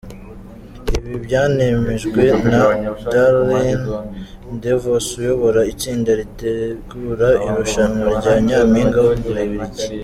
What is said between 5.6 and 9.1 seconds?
itsinda ritegura irushanwa rya Nyampinga